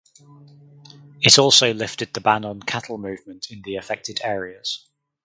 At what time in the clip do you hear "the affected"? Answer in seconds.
3.61-4.19